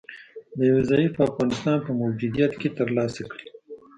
د 0.57 0.59
یو 0.71 0.79
ضعیفه 0.89 1.19
افغانستان 1.29 1.77
په 1.85 1.91
موجودیت 2.01 2.51
کې 2.59 2.69
تر 2.77 2.87
لاسه 2.97 3.21
کړي 3.31 3.47